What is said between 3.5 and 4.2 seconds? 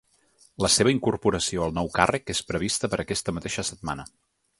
setmana.